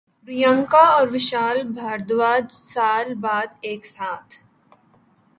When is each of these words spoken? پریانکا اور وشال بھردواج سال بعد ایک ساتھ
پریانکا 0.27 0.83
اور 0.95 1.07
وشال 1.07 1.57
بھردواج 1.75 2.45
سال 2.51 3.13
بعد 3.21 3.47
ایک 3.61 3.85
ساتھ 3.85 4.35